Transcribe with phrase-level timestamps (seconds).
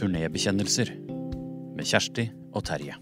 [0.00, 0.88] Turnébekjennelser
[1.76, 2.24] med Kjersti
[2.56, 2.94] og Terje.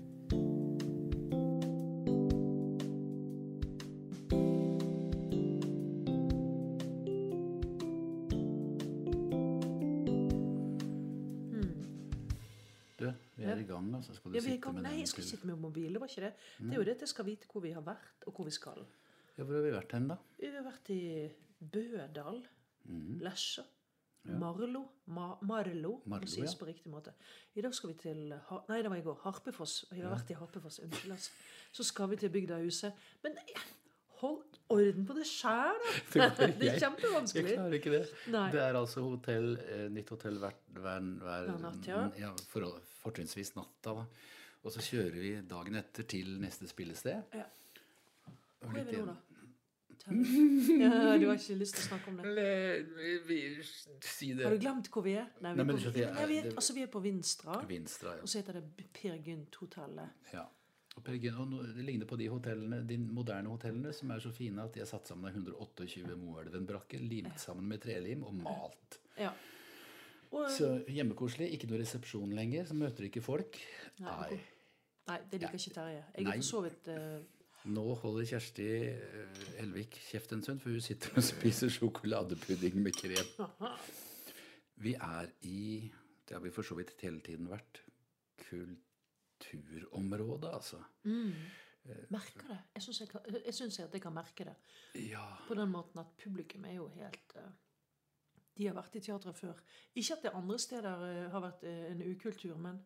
[12.99, 13.90] Du, vi i gang.
[13.92, 13.99] Ja,
[14.33, 15.92] vi sitte med Nei, jeg skal til- sitte med mobil.
[15.92, 16.33] Det var ikke det.
[16.59, 18.51] Det er jo det at jeg skal vite hvor vi har vært, og hvor vi
[18.51, 18.84] skal.
[19.38, 20.16] Ja, hvor har vi vært hen, da?
[20.41, 22.42] Vi har vært i Bødal,
[23.20, 23.62] Lesja,
[24.24, 26.59] Marlo Ma Marlo, Marlo, må sies ja.
[26.59, 27.12] på riktig måte.
[27.56, 28.18] I dag skal vi til
[28.68, 29.18] Nei, det var i går.
[29.22, 29.84] Harpefoss.
[29.92, 30.80] Vi har vært i Harpefoss.
[30.84, 31.30] Unnskyld, altså.
[31.72, 32.92] Så skal vi til Bygdahuset.
[33.23, 33.62] Men eh,
[34.20, 35.95] hold orden på det sjæl, da!
[36.12, 37.54] Det er Jeg- Jeg kjempevanskelig.
[37.54, 38.02] klarer ikke det.
[38.34, 38.50] Nei.
[38.52, 42.02] Det er altså hotell, eh, nytt hotell hver, hver, hver, natt, ja.
[42.18, 43.95] ja for, fortrinnsvis natta.
[44.02, 44.04] da.
[44.64, 47.23] Og så kjører vi dagen etter til neste spillested.
[47.32, 47.45] Ja.
[48.60, 49.14] Hvor er vi nå, da?
[50.08, 52.26] Ja, du har ikke lyst til å snakke om det?
[52.26, 53.38] Eller, vi,
[54.04, 54.44] si det.
[54.46, 55.26] Har du glemt hvor vi er?
[55.44, 57.02] Nei, vi, Nei, er, på, så er- nei, vi, er, det- altså, vi er på
[57.04, 57.58] Vinstra.
[57.68, 58.22] Vinstra, ja.
[58.24, 60.15] Og så heter det Per Gynt-hotellet.
[60.32, 60.46] ja.
[60.98, 64.33] Og Per Gynt- og det ligner på de hotellene, de moderne hotellene som er så
[64.34, 68.98] fine at de er satt sammen av 128 Moelven-brakker, limt sammen med trelim og malt.
[69.17, 69.31] Ja.
[70.33, 71.53] Og, Så hjemmekoselig.
[71.55, 73.56] Ikke noe resepsjon lenger, så møter du ikke folk.
[74.00, 74.41] Nei, Nei.
[75.09, 76.03] nei, det liker ikke Terje.
[76.17, 76.33] Jeg Nei.
[76.33, 77.20] er for så vidt eh,
[77.69, 82.97] Nå holder Kjersti eh, Elvik kjeft en stund, for hun sitter og spiser sjokoladepudding med
[82.97, 83.29] krem.
[84.85, 85.91] Vi er i
[86.29, 87.81] Det har vi for så vidt hele tiden vært.
[88.49, 90.77] Kulturområdet, altså.
[92.13, 92.59] merker det.
[92.75, 93.09] Jeg syns jeg,
[93.47, 94.55] jeg, synes at jeg kan merke det.
[95.09, 95.25] Ja.
[95.49, 97.51] På den måten at publikum er jo helt eh,
[98.59, 99.61] De har vært i teatret før.
[99.95, 102.81] Ikke at det andre steder eh, har vært eh, en ukultur, men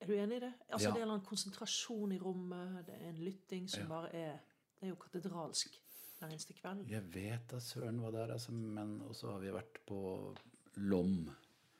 [0.00, 0.52] Er du enig i det?
[0.70, 0.94] Altså Ja.
[0.94, 3.88] Det er en konsentrasjon i rommet, det er en lytting som Ja.
[3.88, 4.38] bare er
[4.80, 5.74] Det er jo katedralsk
[6.20, 6.88] hver eneste kveld.
[6.88, 10.36] Jeg vet da søren hva det er, altså, men også har vi vært på
[10.76, 11.30] Lom.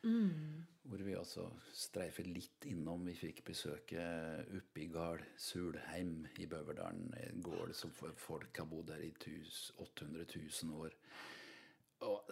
[0.02, 3.05] Hvor vi altså streifer litt innom.
[3.06, 4.00] Vi fikk besøke
[4.56, 7.12] Uppigard, Sulheim i Bøverdalen.
[7.28, 9.12] En gård som folk har bodd der i
[9.79, 10.24] 800
[10.64, 10.90] 000 år.
[12.07, 12.31] Og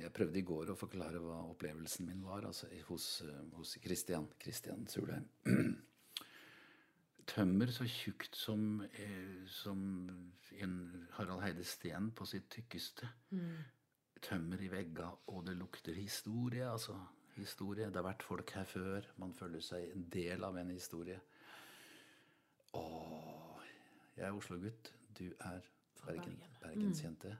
[0.00, 4.26] jeg, prøvde i går å forklare hva opplevelsen min var altså, hos, eh, hos Christian,
[4.42, 5.28] Christian Sulheim.
[7.30, 9.80] Tømmer så tjukt som, eh, som
[10.58, 10.76] en
[11.16, 13.08] Harald Heide Steen på sitt tykkeste.
[14.20, 16.98] Tømmer i vegga, og det lukter historie, altså.
[17.38, 17.86] Historie.
[17.86, 19.06] Det har vært folk her før.
[19.22, 21.20] Man føler seg en del av en historie.
[22.76, 23.62] Åh,
[24.18, 24.92] jeg er Oslo-gutt.
[25.16, 25.62] Du er
[26.04, 26.42] Bergen, Bergen.
[26.60, 27.36] bergensjente.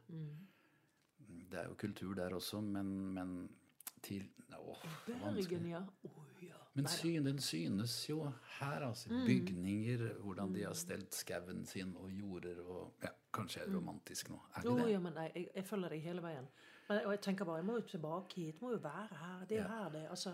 [1.51, 3.51] Det er jo kultur der også, men, men
[4.03, 5.35] til åh, det er.
[5.35, 5.81] Bergen, ja.
[6.05, 6.59] Oh, ja.
[6.75, 9.09] Men syn, den synes jo her, altså.
[9.27, 14.29] Bygninger, hvordan de har stelt skauen sin, og jorder og ja, Kanskje jeg er romantisk
[14.31, 14.39] nå.
[14.57, 14.93] Er det det det?
[14.93, 16.47] ja, men nei, jeg, jeg følger deg hele veien.
[16.89, 18.63] Men, og jeg tenker bare, jeg må jo tilbake hit.
[18.63, 19.45] Må jo være her.
[19.47, 19.75] Det er jo Ja.
[19.85, 20.33] her det altså,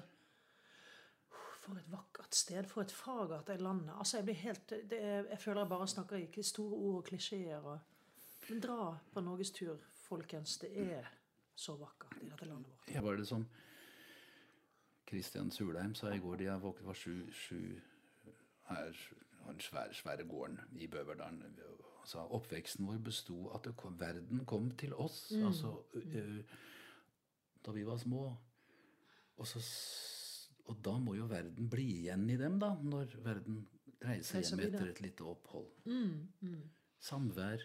[1.60, 2.64] For et vakkert sted.
[2.70, 3.92] For et fagert er landet.
[3.98, 7.58] Altså, jeg blir helt det Jeg føler jeg bare snakker i store ord og klisjeer.
[7.58, 7.78] Og,
[8.50, 9.76] men dra på norgestur,
[10.08, 10.56] folkens.
[10.62, 11.06] Det er
[11.56, 12.90] så vakkert i dette landet vårt.
[12.94, 13.46] Ja, var det som
[15.06, 17.60] Kristian Sulheim sa i går, de har våknet var sju, sju
[18.70, 18.96] her,
[19.46, 21.44] den svære, svære gården i Bøverdalen.
[22.00, 25.28] Altså, oppveksten vår besto at kom, verden kom til oss.
[25.38, 26.42] Altså, ø,
[27.66, 28.24] da vi var små.
[29.36, 29.62] Og, så,
[30.66, 33.62] og da må jo verden bli igjen i dem, da, når verden
[34.02, 35.70] reiser hjem etter et lite opphold.
[37.02, 37.62] Samvær.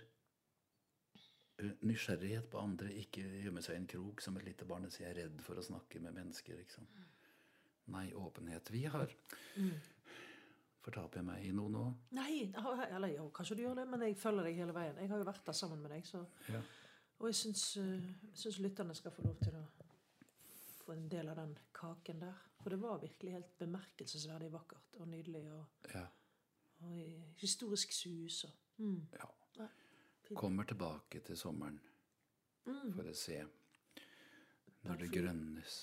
[1.81, 5.03] Nysgjerrighet på andre, ikke gjemme seg i en krok som et lite barn og si
[5.03, 6.57] 'jeg er redd for å snakke med mennesker'.
[6.57, 6.88] Liksom.
[7.88, 8.72] Nei, åpenhet.
[8.72, 9.09] Vi har
[10.81, 11.83] Fortaper jeg meg i noe nå?
[12.17, 12.53] Nei,
[12.95, 14.97] eller jo, kanskje du gjør det, men jeg følger deg hele veien.
[14.97, 16.61] Jeg har jo vært der sammen med deg, så Ja.
[17.21, 18.01] Og jeg syns, eh,
[18.33, 19.66] syns lytterne skal få lov til å
[20.81, 22.39] få en del av den kaken der.
[22.61, 25.44] For det var virkelig helt bemerkelsesverdig vakkert og nydelig.
[25.53, 26.07] Og, ja.
[26.79, 26.97] og
[27.38, 28.44] historisk sus.
[28.44, 29.07] Og, mm.
[29.13, 29.29] ja.
[30.36, 31.80] Kommer tilbake til sommeren
[32.66, 33.40] for å se
[34.86, 35.75] når det grønnes.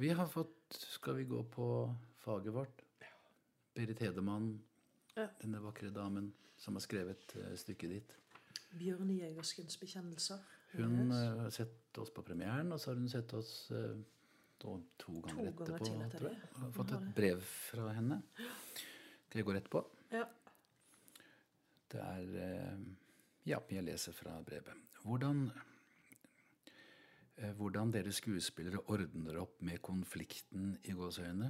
[0.00, 1.66] Vi har fått Skal vi gå på
[2.22, 2.82] faget vårt?
[3.74, 4.54] Berit Hedemann,
[5.16, 5.26] Ja.
[5.40, 8.14] denne vakre damen som har skrevet eh, stykket ditt.
[8.78, 10.40] Bjørn Jægerskens bekjennelser.
[10.72, 13.96] Hun eh, har sett oss på premieren, og så har hun sett oss eh,
[14.58, 15.84] to, to ganger to etterpå.
[15.84, 16.40] Ganger etter tror jeg.
[16.40, 16.60] det.
[16.62, 18.20] Har fått et brev fra henne.
[19.28, 19.84] Skal jeg gå rett på?
[20.12, 20.24] Ja.
[21.92, 22.76] Det er
[23.42, 24.76] Ja, jeg leser fra brevet.
[25.02, 25.48] Hvordan
[27.36, 31.48] eh, Hvordan dere skuespillere ordner opp med konflikten i gåseøynene?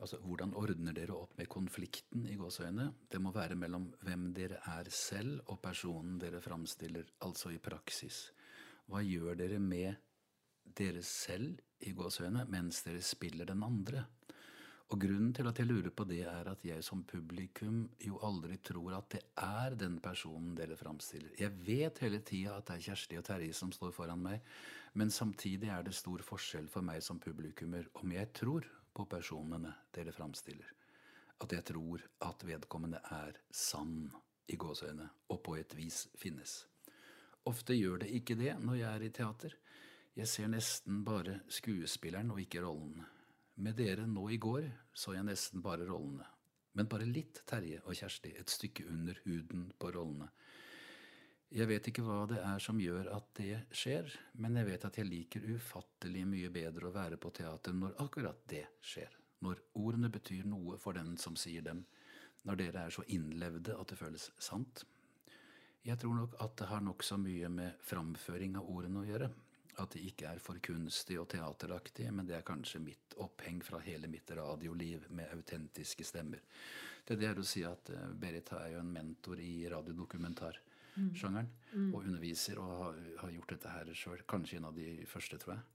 [0.00, 2.88] Altså, hvordan ordner dere opp med konflikten i gåseøynene?
[3.12, 8.30] Det må være mellom hvem dere er selv og personen dere framstiller, altså i praksis.
[8.88, 10.00] Hva gjør dere med
[10.64, 14.06] dere selv i gåseøynene mens dere spiller den andre.
[14.92, 18.58] Og grunnen til at jeg lurer på det, er at jeg som publikum jo aldri
[18.62, 21.32] tror at det er den personen dere framstiller.
[21.40, 24.44] Jeg vet hele tida at det er Kjersti og Terje som står foran meg,
[25.00, 29.72] men samtidig er det stor forskjell for meg som publikummer om jeg tror på personene
[29.94, 30.68] dere framstiller.
[31.42, 34.04] At jeg tror at vedkommende er sann
[34.46, 36.60] i gåseøyne, og på et vis finnes.
[37.48, 39.56] Ofte gjør det ikke det når jeg er i teater.
[40.14, 43.08] Jeg ser nesten bare skuespilleren og ikke rollene.
[43.54, 44.66] Med dere nå i går
[44.98, 46.26] så jeg nesten bare rollene.
[46.74, 50.26] Men bare litt Terje og Kjersti, et stykke under huden på rollene.
[51.54, 54.08] Jeg vet ikke hva det er som gjør at det skjer,
[54.42, 58.40] men jeg vet at jeg liker ufattelig mye bedre å være på teater når akkurat
[58.50, 59.12] det skjer.
[59.46, 61.84] Når ordene betyr noe for den som sier dem.
[62.42, 64.82] Når dere er så innlevde at det føles sant.
[65.86, 69.30] Jeg tror nok at det har nokså mye med framføring av ordene å gjøre.
[69.82, 73.80] At det ikke er for kunstig og teateraktig, men det er kanskje mitt oppheng fra
[73.82, 76.42] hele mitt radioliv med autentiske stemmer.
[77.04, 81.50] Det, er det å si at uh, Berit er jo en mentor i radiodokumentarsjangeren.
[81.74, 81.88] Mm.
[81.90, 84.22] Og underviser og har, har gjort dette her sjøl.
[84.30, 85.66] Kanskje en av de første, tror jeg.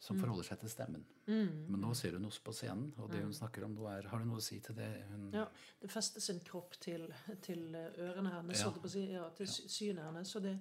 [0.00, 0.22] Som mm.
[0.24, 1.04] forholder seg til stemmen.
[1.28, 1.68] Mm.
[1.68, 4.22] Men nå ser hun oss på scenen, og det hun snakker om nå, er Har
[4.22, 4.88] du noe å si til det?
[5.10, 5.44] Hun ja,
[5.82, 7.04] det fester sin kropp til,
[7.44, 9.04] til ørene hennes, ja.
[9.20, 10.34] Ja, til synet hennes.
[10.40, 10.56] Og det,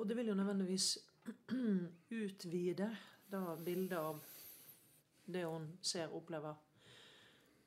[0.00, 0.94] og det vil jo nødvendigvis
[2.22, 2.90] utvide
[3.30, 4.20] da bildet av
[5.30, 6.54] det hun ser og opplever.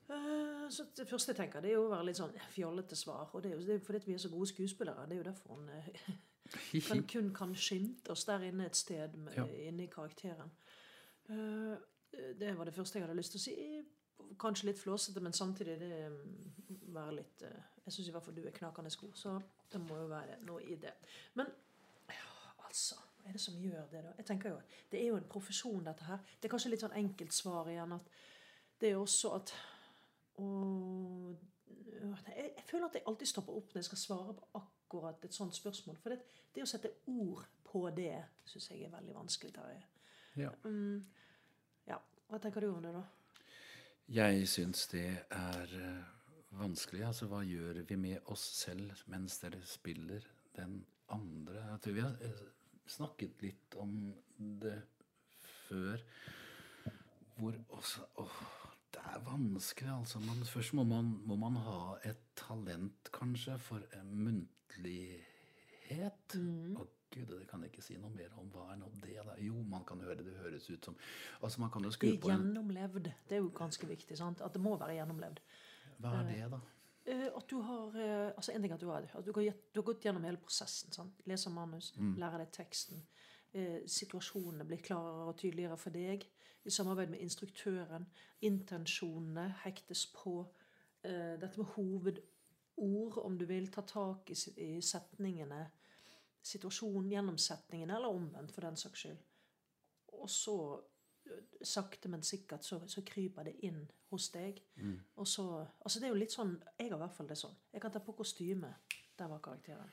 [0.08, 3.30] Eh, så Det første jeg tenker, det er jo å være litt sånn fjollete svar.
[3.32, 5.06] Og det er jo det er fordi vi er så gode skuespillere.
[5.08, 5.88] Det er jo derfor hun eh,
[6.88, 9.46] kan, kun kan skimte oss der inne et sted med, ja.
[9.68, 10.52] inne i karakteren.
[11.28, 11.74] Eh,
[12.38, 14.34] det var det første jeg hadde lyst til å si.
[14.40, 17.42] Kanskje litt flåsete, men samtidig det mm, være litt
[17.84, 19.34] Jeg syns i hvert fall du er knakende god, så
[19.72, 20.94] det må jo være noe i det.
[21.34, 21.50] Men
[22.08, 22.30] ja,
[22.64, 24.10] altså hva er det som gjør det, da?
[24.18, 24.56] Jeg tenker jo,
[24.92, 26.18] Det er jo en profesjon, dette her.
[26.36, 27.92] Det er kanskje litt sånn enkelt svar igjen.
[27.96, 28.08] at
[28.80, 29.52] Det er også at
[30.42, 31.38] og,
[32.04, 35.34] jeg, jeg, føler at jeg alltid stopper opp når jeg skal svare på akkurat et
[35.34, 35.96] sånt spørsmål.
[36.02, 36.18] For det,
[36.52, 38.12] det å sette ord på det
[38.44, 39.54] syns jeg er veldig vanskelig.
[39.56, 39.80] Terje.
[40.36, 40.50] Ja.
[40.64, 41.00] Um,
[41.88, 41.96] ja.
[42.28, 43.04] Hva tenker du om det, da?
[44.12, 46.04] Jeg syns det er uh,
[46.60, 47.06] vanskelig.
[47.08, 50.28] Altså, hva gjør vi med oss selv mens dere spiller
[50.58, 50.82] den
[51.14, 51.78] andre?
[51.80, 52.44] Tror vi har uh,
[52.90, 54.14] snakket litt om
[54.62, 54.82] det
[55.68, 56.02] før.
[57.34, 58.42] Hvor også åh,
[58.94, 60.18] Det er vanskelig, altså.
[60.22, 65.24] Man, først må man, må man, ha et talent, kanskje, for muntlighet.
[66.34, 66.76] Mm.
[66.76, 68.46] Og gud, det kan jeg ikke si noe mer om.
[68.54, 69.16] Hva er nå det?
[69.26, 69.34] Da?
[69.42, 70.28] Jo, man kan høre det.
[70.28, 70.96] Det høres ut som
[71.42, 73.10] altså man kan jo skru på Gjennomlevd.
[73.28, 74.18] Det er jo ganske viktig.
[74.18, 74.40] sant?
[74.46, 75.42] At det må være gjennomlevd.
[75.98, 76.60] Hva er det, da?
[77.04, 79.80] Eh, at du har eh, altså en ting at du har, at du har, du
[79.80, 80.92] har gått gjennom hele prosessen.
[80.92, 81.20] Sant?
[81.28, 82.14] Leser manus, mm.
[82.20, 83.02] lærer deg teksten.
[83.54, 86.24] Eh, situasjonene blir klarere og tydeligere for deg.
[86.64, 88.06] I samarbeid med instruktøren.
[88.48, 90.40] Intensjonene hektes på.
[91.04, 93.68] Eh, dette med hovedord, om du vil.
[93.72, 95.60] Ta tak i, i setningene.
[96.44, 99.20] Situasjonen gjennomsetningene, eller omvendt, for den saks skyld.
[100.24, 100.56] Og så
[101.64, 103.80] sakte, men sikkert så, så, kryper det inn
[104.10, 104.60] hos deg.
[104.76, 104.98] Mm.
[105.20, 105.46] Og så
[105.80, 107.56] Altså, det er jo litt sånn Jeg har i hvert fall det sånn.
[107.72, 108.74] Jeg kan ta på kostyme.
[109.18, 109.90] Der var karakteren.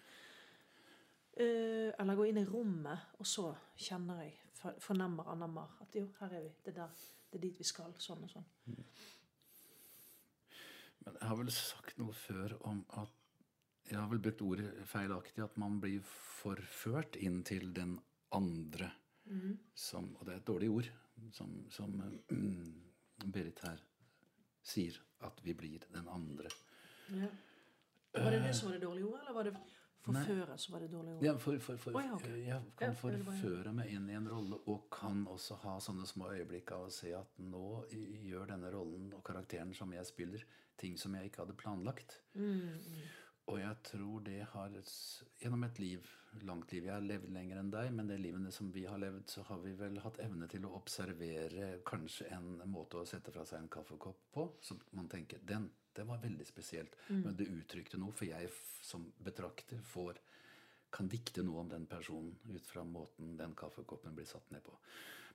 [1.31, 3.45] Uh, eller gå inn i rommet, og så
[3.79, 4.33] kjenner jeg,
[4.83, 6.51] fornemmer, anammer at jo, her er vi.
[6.65, 7.93] Det er, der, det er dit vi skal.
[8.01, 8.47] Sånn og sånn.
[8.67, 8.81] Mm.
[11.05, 13.17] Men jeg har vel sagt noe før om at
[13.91, 15.41] Jeg har vel brukt ordet feilaktig.
[15.43, 17.97] At man blir forført inn til den
[18.31, 18.91] andre.
[19.25, 19.57] Mm.
[19.75, 20.91] Som, og det er et dårlig ord
[21.31, 22.83] som, som um,
[23.33, 23.83] Berit her
[24.63, 26.49] sier, at vi blir den andre.
[27.11, 27.29] Ja.
[28.13, 29.55] Var det det som var det dårlige ordet, eller var det
[30.01, 31.25] forføre som var det dårlige ordet?
[31.25, 32.39] Ja, for, for, for, oh, ja, okay.
[32.47, 36.73] Jeg kan forføre meg inn i en rolle, og kan også ha sånne små øyeblikk
[36.75, 40.45] av å se at nå gjør denne rollen og karakteren som jeg spiller,
[40.81, 42.17] ting som jeg ikke hadde planlagt.
[42.33, 43.03] Mm, mm.
[43.51, 44.75] Og jeg tror det har
[45.41, 46.05] Gjennom et liv,
[46.47, 49.27] langt liv Jeg har levd lenger enn deg, men det livene som vi har levd,
[49.29, 53.45] så har vi vel hatt evne til å observere kanskje en måte å sette fra
[53.47, 54.47] seg en kaffekopp på.
[54.63, 56.95] Så man tenker den, det var veldig spesielt.
[57.09, 57.21] Mm.
[57.25, 60.21] Men det uttrykte noe, for jeg som betrakter får
[60.91, 64.75] kan dikte noe om den personen ut fra måten den kaffekoppen blir satt ned på.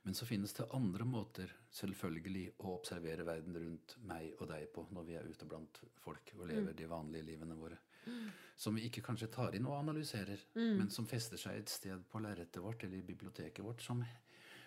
[0.05, 4.85] Men så finnes det andre måter selvfølgelig å observere verden rundt meg og deg på
[4.93, 6.77] når vi er ute blant folk og lever mm.
[6.77, 7.79] de vanlige livene våre.
[8.07, 8.27] Mm.
[8.57, 10.71] Som vi ikke kanskje tar inn og analyserer, mm.
[10.79, 13.83] men som fester seg et sted på lerretet vårt eller i biblioteket vårt.
[13.85, 14.01] som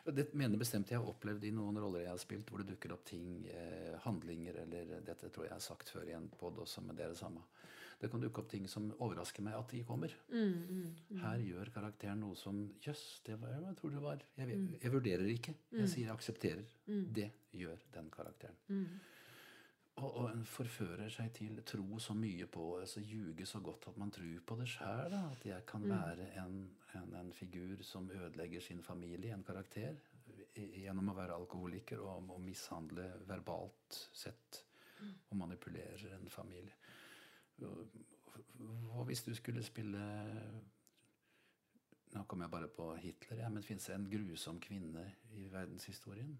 [0.04, 2.94] det mener bestemt jeg har opplevd i noen roller jeg har spilt, hvor det dukker
[2.94, 6.58] opp ting, eh, handlinger eller Dette tror jeg jeg har sagt før i en pod
[6.62, 7.42] også, men det er det samme
[8.00, 10.14] Det kan dukke opp ting som overrasker meg at de kommer.
[10.32, 14.92] Mm, Her gjør karakteren noe som Jøss, det var jeg tror det var Jeg, jeg
[14.92, 15.54] vurderer ikke.
[15.76, 16.64] Jeg sier jeg aksepterer.
[16.86, 18.56] Det gjør den karakteren.
[20.00, 23.98] Og, og en forfører seg til tro så mye på altså ljuge så godt at
[24.00, 25.16] man tror på det sjøl.
[25.18, 26.56] At jeg kan være en,
[26.96, 29.98] en, en figur som ødelegger sin familie, en karakter,
[30.56, 34.64] gjennom å være alkoholiker og, og mishandle verbalt sett
[35.30, 36.74] og manipulerer en familie.
[37.60, 40.00] Hva hvis du skulle spille
[42.10, 45.04] Nå kommer jeg bare på Hitler, ja, men fins det en grusom kvinne
[45.38, 46.32] i verdenshistorien?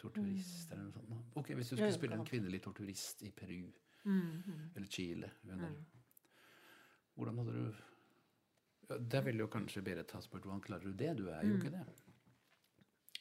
[0.00, 1.36] Torturist eller noe sånt?
[1.36, 3.70] Ok, Hvis du skulle spille en kvinnelig torturist i Peru
[4.04, 5.74] Mm, eller Chile under
[7.14, 7.74] Hvordan hadde du
[8.88, 11.10] ja, Der ville jo kanskje Berit ha spurt hvordan klarer du det?
[11.18, 11.60] Du er jo Mm.
[11.60, 11.84] ikke det.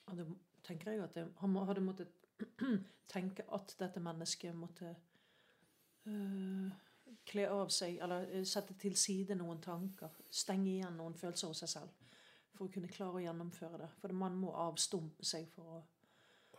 [0.08, 0.28] Og det
[0.64, 2.08] tenker jeg at jeg, hadde måttet
[3.10, 4.96] tenke at dette mennesket måtte
[6.08, 6.72] øh,
[7.26, 11.60] kle av seg, eller øh, sette til side noen tanker, stenge igjen noen følelser hos
[11.66, 11.90] seg selv,
[12.56, 13.90] for å kunne klare å gjennomføre det.
[14.02, 15.84] For man må avstumpe seg for Å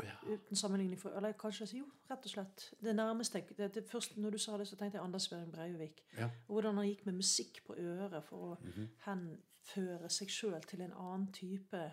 [0.05, 0.35] ja.
[0.35, 2.75] Uten sammenligning for Eller kanskje Jo, rett og slett.
[2.81, 6.05] Det nærmeste det, det Først Når du sa det, så tenkte jeg Anders Behring Breivik.
[6.17, 6.25] Ja.
[6.49, 8.89] Og hvordan han gikk med musikk på øret for å Mhm.
[9.07, 11.93] henføre seg sjøl til en annen type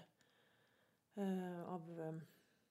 [1.18, 2.22] uh, av um,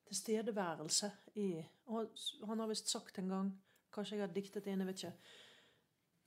[0.07, 2.11] tilstedeværelse i Og
[2.47, 3.53] han har visst sagt en gang,
[3.93, 5.13] kanskje jeg har diktet det inn, jeg vet ikke,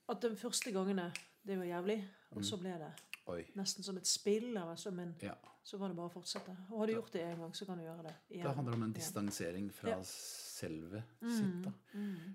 [0.09, 1.11] at de første gangene
[1.47, 1.97] det var jævlig,
[2.31, 2.91] og så ble det
[3.29, 3.43] Oi.
[3.55, 4.57] nesten som et spill.
[4.57, 5.33] Altså, men Ja.
[5.63, 6.55] så var det bare å fortsette.
[6.71, 8.47] Og har du gjort det en gang, så kan du gjøre det igjen.
[8.47, 9.99] Det handler om en distansering fra Ja.
[10.03, 11.61] selve sitt.
[11.63, 11.71] da.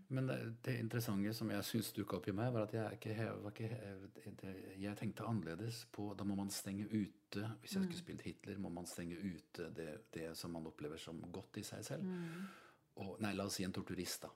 [0.08, 3.42] Men det, det interessante som jeg syns dukka opp i meg, var at jeg, ikke,
[3.42, 8.22] var ikke, jeg, tenkte annerledes på Da må man stenge ute Hvis jeg skulle spilt
[8.22, 12.04] Hitler, må man stenge ute det, det som man opplever som godt i seg selv.
[12.96, 14.28] Og, nei, la oss si en torturist, da.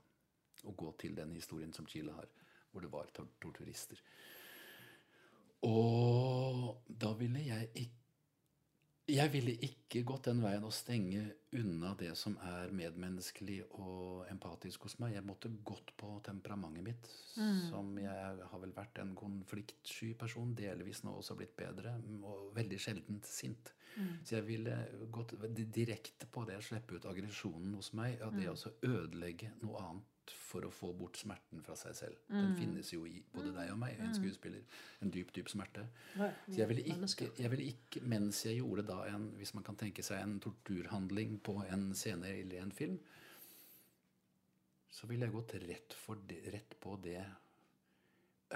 [0.64, 2.26] Og gå til den historien som Chile har,
[2.72, 4.00] hvor det var tor torturister.
[5.66, 7.98] Og da ville jeg ikke
[9.08, 11.22] jeg ville ikke gått den veien å stenge
[11.56, 15.14] unna det som er medmenneskelig og empatisk hos meg.
[15.16, 17.08] Jeg måtte gått på temperamentet mitt,
[17.70, 22.80] som jeg har vel vært en konfliktsky person, delvis nå også blitt bedre, og veldig
[22.84, 23.72] sjeldent sint.
[23.96, 24.76] Så jeg ville
[25.10, 30.17] gått direkte på det, slippe ut aggresjonen hos meg, og det å ødelegge noe annet
[30.34, 32.22] for å få bort smerten fra seg selv.
[32.30, 34.64] Den finnes jo i både deg og meg, en skuespiller.
[35.04, 35.84] En dyp, dyp smerte.
[36.16, 39.78] Så jeg ville, ikke, jeg ville ikke, mens jeg gjorde da en, hvis man kan
[39.80, 42.98] tenke seg en torturhandling på en scene eller en film,
[44.98, 47.20] så ville jeg gått rett, for det, rett på det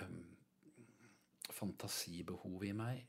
[0.00, 0.23] um,
[1.55, 3.02] fantasibehovet i meg,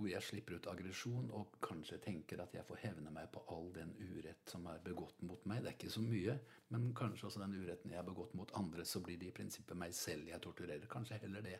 [0.00, 3.68] hvor jeg slipper ut aggresjon og kanskje tenker at jeg får hevne meg på all
[3.74, 5.60] den urett som er begått mot meg.
[5.60, 6.36] Det er ikke så mye,
[6.72, 9.76] men kanskje også den uretten jeg har begått mot andre, så blir det i prinsippet
[9.76, 10.88] meg selv jeg torturerer.
[10.88, 11.58] Kanskje heller det.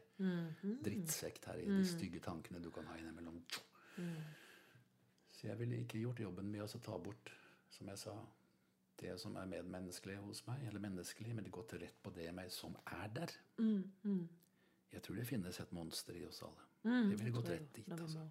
[0.87, 3.43] Drittsekk her i de stygge tankene du kan ha innimellom.
[5.37, 7.33] Så jeg ville ikke gjort jobben med å ta bort,
[7.77, 8.17] som jeg sa,
[9.01, 12.35] det som er medmenneskelig hos meg, eller menneskelig, men det gått rett på det i
[12.37, 13.37] meg som er der.
[14.91, 16.70] Jeg tror det finnes et monster i oss alle.
[16.85, 17.91] Jeg ville gått rett dit.
[17.93, 18.29] Altså.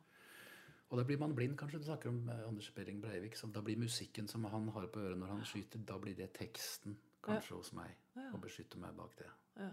[0.89, 1.79] Og da blir man blind, kanskje.
[1.79, 3.35] Du snakker om eh, Anders Behring Breivik.
[3.37, 6.31] Så da blir musikken som han har på øret når han skyter, da blir det
[6.33, 7.91] teksten kanskje hos meg.
[8.15, 8.31] Ja.
[8.33, 9.29] Og beskytter meg bak det.
[9.59, 9.69] Ja,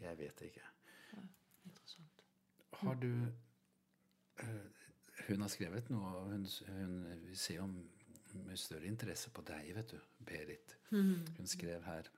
[0.00, 0.66] Jeg vet ikke.
[1.64, 2.22] interessant.
[2.72, 3.06] Har du
[4.42, 4.66] øh,
[5.28, 6.94] Hun har skrevet noe, og hun, hun
[7.28, 7.66] vi ser jo
[8.34, 10.76] med større interesse på deg, vet du, Berit.
[11.36, 12.08] Hun skrev her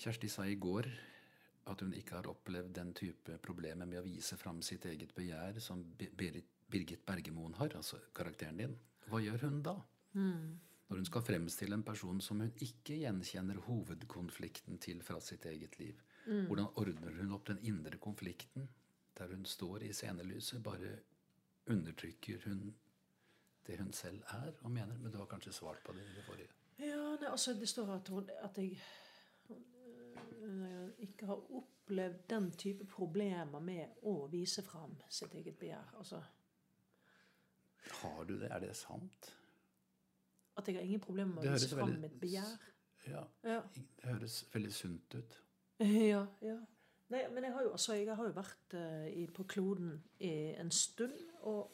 [0.00, 0.86] Kjersti sa i går
[1.72, 5.60] at hun ikke har opplevd den type problemer med å vise fram sitt eget begjær
[5.62, 8.76] som Berit, Birgit Bergemoen har, altså karakteren din.
[9.10, 9.76] Hva gjør hun da?
[10.14, 15.78] Når hun skal fremstille en person som hun ikke gjenkjenner hovedkonflikten til fra sitt eget
[15.78, 15.98] liv.
[16.26, 18.68] Hvordan ordner hun opp den indre konflikten
[19.18, 20.62] der hun står i scenelyset?
[20.62, 20.96] Bare
[21.70, 22.70] undertrykker hun
[23.66, 24.98] det hun selv er og mener?
[24.98, 26.54] Men du har kanskje svart på det i det forrige.
[26.80, 28.78] Ja, nei, altså Det står at, hun, at jeg
[31.04, 35.94] ikke har opplevd den type problemer med å vise fram sitt eget begjær.
[35.98, 36.22] Altså
[38.00, 38.50] Har du det?
[38.52, 39.30] Er det sant?
[40.56, 42.58] At jeg har ingen problemer med å vise fram veldig- mitt begjær.
[43.08, 43.24] Ja.
[43.44, 43.60] Ja.
[43.74, 45.40] Det høres veldig sunt ut.
[45.80, 46.58] Ja, ja.
[47.10, 50.52] Nei, men jeg har jo, altså, jeg har jo vært uh, i, på kloden i
[50.60, 51.16] en stund,
[51.48, 51.70] og,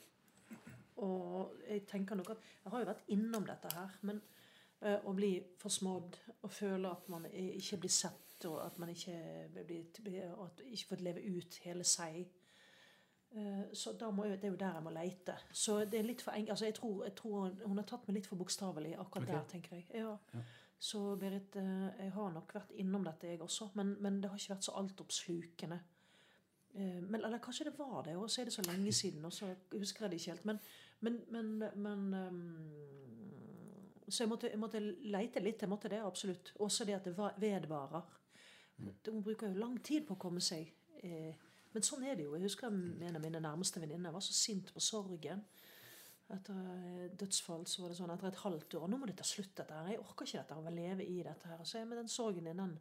[1.02, 4.23] og jeg tenker nok at Jeg har jo vært innom dette her, men
[4.80, 9.14] å bli forsmådd og føle at man ikke blir sett, og at man ikke
[10.04, 12.18] blir at ikke får leve ut hele seg
[13.33, 15.38] eh, så må Det er jo der jeg må leite.
[15.50, 16.50] Så det er litt for enkelt.
[16.50, 19.35] Altså, jeg, tror, jeg tror hun har tatt meg litt for bokstavelig akkurat okay.
[19.35, 19.88] der, tenker jeg.
[19.95, 20.45] Ja.
[20.78, 23.71] Så Berit, eh, jeg har nok vært innom dette, jeg også.
[23.75, 25.80] Men, men det har ikke vært så altoppslukende.
[26.76, 29.33] Eh, Men, eller kanskje det var det, og så er det så lenge siden, og
[29.33, 30.45] så husker jeg det ikke helt.
[30.45, 30.59] Men,
[31.00, 33.25] men, men, men ehm,
[34.09, 35.63] Så jeg måtte, jeg måtte leite litt.
[35.63, 36.53] Jeg måtte det, absolutt.
[36.63, 38.17] Også det at det vedvarer.
[38.79, 40.69] Hun bruker jo lang tid på å komme seg.
[41.03, 41.35] Eh,
[41.73, 42.35] men sånn er det jo.
[42.37, 45.43] Jeg husker en av mine nærmeste venninner var så sint på sorgen.
[46.33, 49.27] Etter eh, dødsfall så var det sånn etter et halvt år Nå må det ta
[49.27, 49.93] slutt, dette her.
[49.95, 50.57] Jeg orker ikke dette.
[50.59, 51.65] her, å leve i dette her.
[51.65, 52.75] Så er med den sorgen din, den,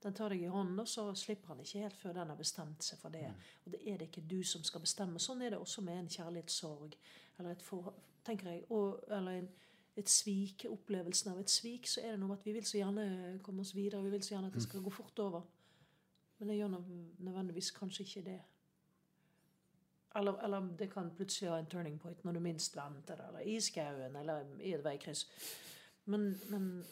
[0.00, 2.84] den tar deg i hånden, og så slipper han ikke helt før den har bestemt
[2.84, 3.26] seg for det.
[3.64, 5.20] Og det er det ikke du som skal bestemme.
[5.20, 6.96] Sånn er det også med en kjærlighetssorg.
[7.38, 8.66] Eller et forhold, tenker jeg.
[8.76, 9.50] Og, eller en,
[9.96, 12.78] et svik, opplevelsen av et svik, så er det noe med at vi vil så
[12.78, 14.04] gjerne komme oss videre.
[14.04, 15.42] Vi vil så gjerne at det skal gå fort over.
[16.38, 16.76] Men det gjør
[17.18, 18.38] nødvendigvis kanskje ikke det.
[20.16, 23.40] Eller, eller det kan plutselig ha en turning point når du minst venter det, eller
[23.46, 25.26] i skauen, eller i et veikryss.
[26.10, 26.84] Men, men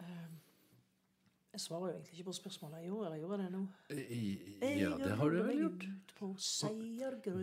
[0.00, 0.26] eh,
[1.52, 2.82] Jeg svarer jo egentlig ikke på spørsmålet.
[2.86, 3.62] Jo, eller gjorde jeg det nå?
[4.62, 5.86] Ja, det har du vel gjort.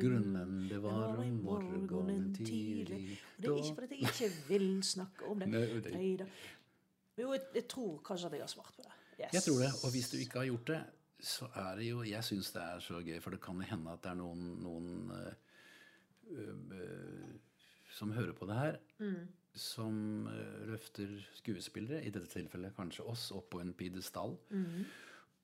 [0.03, 5.25] Grunnen det var om morgenen tidlig Og det er ikke fordi jeg ikke vil snakke
[5.27, 5.49] om det.
[5.97, 6.27] Nei, da.
[7.17, 8.93] Jo, jeg, jeg tror kanskje at jeg har svart på det.
[9.17, 9.33] Yes.
[9.33, 9.71] Jeg tror det.
[9.83, 10.81] Og hvis du ikke har gjort det,
[11.19, 14.03] så er det jo Jeg syns det er så gøy, for det kan hende at
[14.03, 17.35] det er noen, noen øh, øh,
[17.97, 18.77] som hører på det her,
[19.57, 24.37] som øh, løfter skuespillere, i dette tilfellet kanskje oss, opp på en pidestall.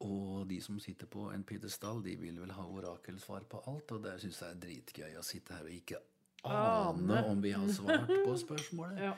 [0.03, 3.93] Og de som sitter på en pidestall, de vil vel ha orakelsvar på alt.
[3.95, 6.01] Og det syns jeg er dritgøy å sitte her og ikke
[6.43, 8.99] ane om vi har svart på spørsmålet.
[8.99, 9.13] Ja.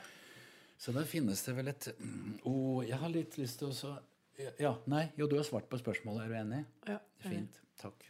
[0.78, 3.94] Så da finnes det vel et mm, oh, Jeg har litt lyst til å
[4.60, 6.26] Ja, nei, jo, du har svart på spørsmålet.
[6.26, 6.62] Er du enig?
[6.86, 7.62] Ja, Fint.
[7.80, 8.04] Takk.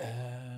[0.00, 0.49] Eh, mm, gå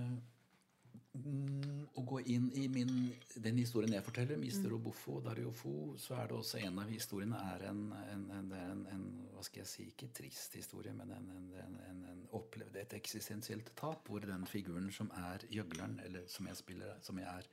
[2.30, 6.36] inn i min, den historien jeg forteller, 'Mister Obofo og Dario Fo', så er det
[6.36, 9.86] også en av historiene er en, en, en, en, en Hva skal jeg si?
[9.90, 14.46] Ikke trist historie, men en, en, en, en, en opplevd et eksistensielt tap, hvor den
[14.46, 17.50] figuren som er gjøgleren, eller som jeg spiller, som jeg er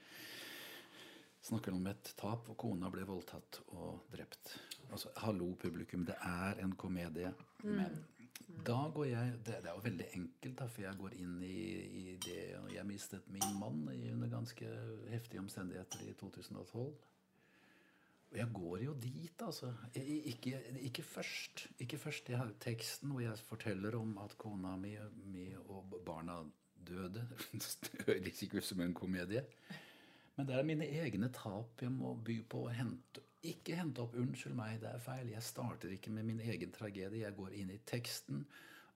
[1.41, 4.55] snakker om et tap, og kona ble voldtatt og drept.
[4.91, 7.32] Altså, hallo, publikum, det er en komedie.
[7.63, 7.95] Men
[8.47, 11.60] da går jeg Det, er jo veldig enkelt, da, for jeg går inn i,
[12.02, 14.71] i det og Jeg mistet min mann under ganske
[15.10, 16.93] heftige omstendigheter i 2012.
[18.30, 19.71] Og jeg går jo dit, altså.
[19.95, 21.67] Ikke, ikke først.
[21.80, 22.30] Ikke først.
[22.30, 24.93] Jeg har teksten hvor jeg forteller om at kona mi,
[25.25, 26.38] mi og barna
[26.88, 27.28] døde.
[27.54, 29.45] Det høres ikke ut som en komedie.
[30.36, 33.25] Men det er mine egne tap jeg må by på å hente.
[33.47, 35.32] Ikke hente opp 'unnskyld meg, det er feil'.
[35.32, 37.23] Jeg starter ikke med min egen tragedie.
[37.23, 38.45] Jeg går inn i teksten,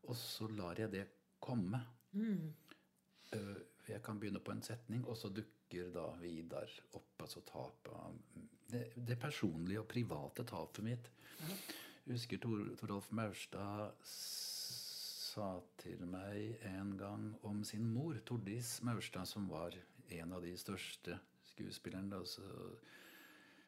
[0.04, 1.08] og så lar jeg det
[1.40, 1.80] komme.
[2.12, 2.54] Mm.
[3.88, 7.16] jeg kan begynne på en setning, og så dukker da Vidar opp.
[7.20, 7.94] Altså tapet
[8.72, 11.10] det, det personlige og private tapet mitt.
[12.06, 13.94] Jeg husker Tor, Torolf Maurstad
[15.34, 15.48] sa
[15.82, 19.76] til meg en gang om sin mor, Tordis Maurstad, som var
[20.14, 21.18] en av de største
[21.54, 22.20] skuespillerne.
[22.20, 22.44] Altså,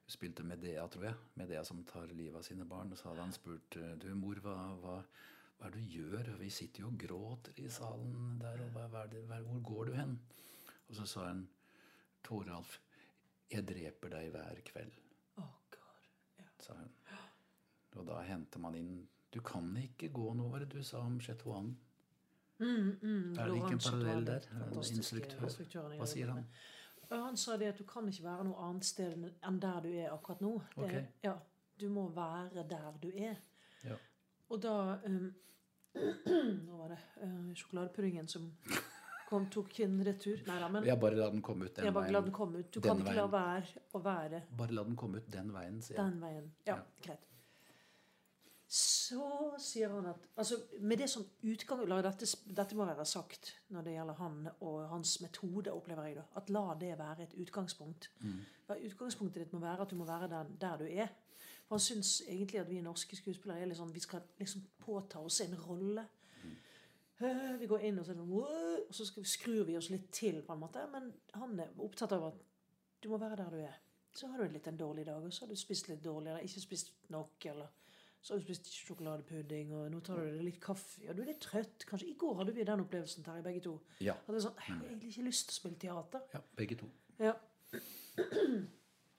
[0.07, 1.15] spilte Medea, tror jeg.
[1.39, 2.91] Medea som tar livet av sine barn.
[2.93, 4.95] Og så hadde han spurt du mor, hva, hva,
[5.57, 6.29] hva er det du gjør?
[6.39, 8.61] Vi sitter jo og gråter i salen der.
[8.67, 10.19] og hva, hva det, hva, Hvor går du hen?
[10.89, 11.47] Og så sa hun
[12.25, 12.79] Toralf,
[13.51, 14.93] jeg dreper deg hver kveld,
[15.37, 16.05] Oh God.
[16.39, 16.45] Ja.
[16.59, 16.93] sa hun.
[17.95, 21.19] Og da henter man inn Du kan ikke gå nå, var det du sa om
[21.19, 21.75] Chetouan?
[22.59, 24.45] er det ikke en parallell der?
[24.79, 25.41] Instruktør.
[25.99, 26.45] Hva sier han?
[27.09, 29.13] Han sa det at du kan ikke være noe annet sted
[29.45, 30.61] enn der du er akkurat nå.
[30.77, 31.35] Det, ja,
[31.79, 33.35] du må være der du er.
[33.83, 33.97] Ja.
[34.49, 34.75] Og da
[35.07, 35.33] um,
[36.65, 38.49] Nå var det uh, sjokoladepuddingen som
[39.29, 40.41] kom, tok en retur.
[40.47, 42.35] Nei da, men Jeg bare la den komme ut den jeg bare la den veien.
[42.39, 42.71] komme ut.
[42.75, 45.97] Du kan ikke la være å være Bare la den komme ut den veien, sier
[45.97, 46.03] jeg.
[46.03, 46.51] den veien.
[46.67, 46.83] Ja, Ja.
[47.07, 47.31] greit.
[48.75, 53.53] Så sier han at altså Med det som utgang la dette, dette må være sagt
[53.71, 56.25] når det gjelder han og hans metode, opplever jeg da.
[56.35, 58.09] At la det være et utgangspunkt.
[58.19, 58.41] Mm.
[58.89, 61.07] Utgangspunktet ditt må være at du må være der, der du er.
[61.67, 65.23] For han syns egentlig at vi norske skuespillere er litt sånn, vi skal liksom påta
[65.23, 66.03] oss en rolle.
[66.43, 66.59] Mm.
[67.61, 70.83] Vi går inn og så, og så skrur vi oss litt til, på en måte.
[70.91, 72.43] Men han er opptatt av at
[72.99, 73.79] du må være der du er.
[74.15, 76.43] Så har du litt en dårlig dag, og så har du spist litt dårlig, eller
[76.43, 77.71] ikke spist nok, eller
[78.25, 81.43] så har du spist sjokoladepudding, og nå tar du litt kaffe, og du er litt
[81.45, 81.85] trøtt.
[81.85, 83.75] Kanskje i går hadde vi den opplevelsen, Terje, begge to.
[84.01, 84.15] Ja.
[84.17, 86.23] At det er sånn, jeg har egentlig ikke lyst til å spille teater.
[86.33, 86.89] ja, begge to.
[87.21, 87.35] Ja.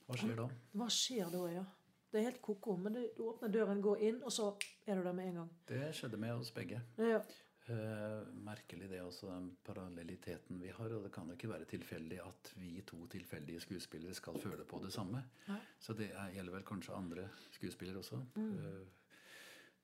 [0.06, 0.48] Hva skjer da?
[0.74, 1.62] Hva skjer da, ja?
[2.10, 4.50] Det er helt ko-ko, men du, du åpner døren, går inn, og så
[4.86, 5.54] er du der med en gang.
[5.70, 6.82] Det skjedde med oss begge.
[6.98, 7.22] Ja.
[7.68, 10.92] Eh, merkelig det også, den parallelliteten vi har.
[10.94, 14.78] Og det kan jo ikke være tilfeldig at vi to tilfeldige skuespillere skal føle på
[14.84, 15.24] det samme.
[15.48, 15.58] Nei.
[15.82, 17.26] Så det er, gjelder vel kanskje andre
[17.56, 18.20] skuespillere også.
[18.38, 18.84] Eh,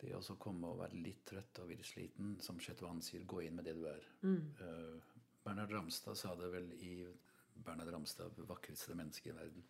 [0.02, 3.58] det å komme og være litt trøtt og virkelig sliten, som Chetwan sier, gå inn
[3.58, 4.06] med det du er.
[4.62, 6.94] Eh, Bernhard Ramstad sa det vel i
[7.54, 9.66] Bernhard Ramstad, 'Vakreste menneske i verden'.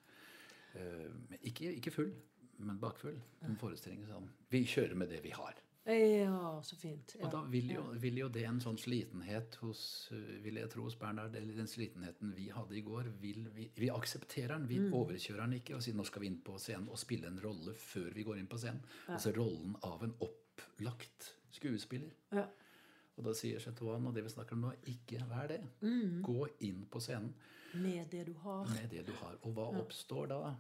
[0.73, 2.15] Men ikke, ikke full,
[2.57, 3.19] men bakfull.
[3.45, 5.59] En forestilling sånn Vi kjører med det vi har.
[5.85, 7.17] Ja, så fint.
[7.19, 7.27] Ja.
[7.27, 9.81] Og da vil jo, vil jo det en sånn slitenhet hos
[10.45, 13.89] vil jeg tro hos Bernhard, eller den slitenheten vi hadde i går vil Vi, vi
[13.91, 17.01] aksepterer den, vi overkjører den ikke og sier nå skal vi inn på scenen og
[17.03, 18.85] spille en rolle før vi går inn på scenen.
[19.11, 22.15] Altså rollen av en opplagt skuespiller.
[22.31, 22.47] Ja.
[23.19, 25.61] Og da sier Chetouan, og det vi snakker om nå, ikke vær det.
[26.25, 27.35] Gå inn på scenen
[27.83, 28.71] Med det du har.
[28.71, 29.35] med det du har.
[29.43, 30.55] Og hva oppstår da?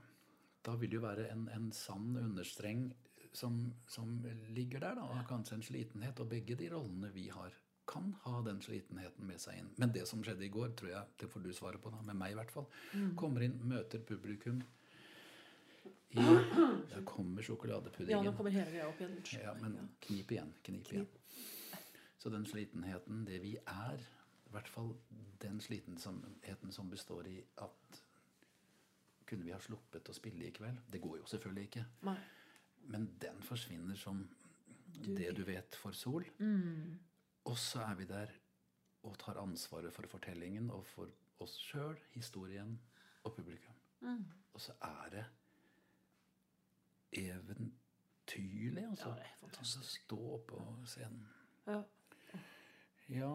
[0.63, 2.91] Da vil det jo være en, en sann understreng
[3.33, 6.21] som, som ligger der, da, og kanskje en slitenhet.
[6.21, 7.55] Og begge de rollene vi har,
[7.89, 9.73] kan ha den slitenheten med seg inn.
[9.81, 12.19] Men det som skjedde i går, tror jeg, det får du svare på, da, med
[12.21, 12.69] meg i hvert fall.
[13.19, 14.63] Kommer inn, møter publikum.
[16.13, 16.21] I,
[16.93, 17.43] der kommer
[18.13, 19.17] Ja, nå kommer hele greia opp igjen.
[19.41, 20.53] Ja, men knip igjen.
[20.63, 21.09] Knip igjen.
[22.23, 23.99] Så den slitenheten, det vi er,
[24.47, 24.93] i hvert fall
[25.43, 28.03] den slitenheten som består i at
[29.33, 30.83] Kunne vi ha sluppet å spille i kveld?
[30.93, 31.83] Det går jo selvfølgelig ikke.
[32.05, 32.19] Nei.
[32.91, 34.25] Men den forsvinner som
[35.03, 36.27] det du vet for sol.
[37.45, 38.33] Og så er vi der
[39.03, 41.11] og tar ansvaret for fortellingen og for
[41.43, 42.77] oss sjøl, historien
[43.25, 43.75] og publikum.
[44.53, 45.25] Og så er det
[47.13, 49.09] eventyrlig, altså.
[49.09, 50.03] Ja, det er fantastisk.
[50.03, 51.27] Å stå på scenen.
[51.67, 51.83] Ja.
[53.09, 53.33] Ja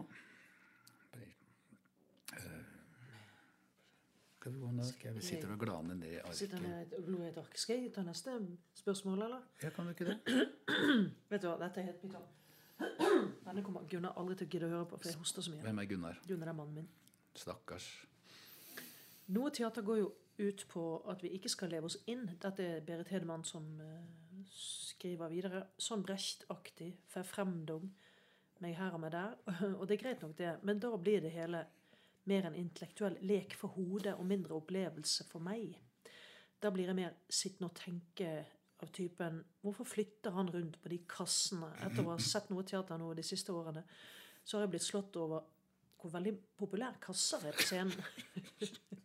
[2.32, 2.77] Eh,
[4.48, 4.82] Skal vi gå nå?
[4.82, 6.68] Skal vi sitte og glane ned i Sitter arket?
[6.68, 7.58] med et, er et ark.
[7.60, 8.36] Skal jeg ta neste
[8.80, 9.42] spørsmål, eller?
[9.62, 10.16] Ja, kan du ikke det?
[11.30, 12.24] Vet du hva, dette er helt pyton.
[13.44, 15.60] Denne kommer Gunnar aldri til å gidde å høre på, for jeg hoster så mye.
[15.66, 16.22] Hvem er Gunnar?
[16.30, 16.88] Gunnar er mannen min.
[17.36, 17.90] Stakkars.
[19.36, 22.24] Noe teater går jo ut på at vi ikke skal leve oss inn.
[22.40, 25.66] Dette er Berit Hedemann som eh, skriver videre.
[25.76, 26.94] Sånn Brecht-aktig.
[27.12, 27.90] Verfremdung.
[28.64, 29.36] Meg her og meg der.
[29.76, 31.66] Og det er greit nok, det, men da blir det hele
[32.28, 35.72] mer en intellektuell lek for hodet og mindre opplevelse for meg.
[36.58, 38.30] Da blir jeg mer sittende og tenke
[38.82, 41.70] av typen Hvorfor flytter han rundt på de kassene?
[41.86, 43.82] Etter å ha sett noe teater nå de siste årene,
[44.44, 45.46] så har jeg blitt slått over
[45.98, 47.94] hvor veldig populær kasser er på scenen.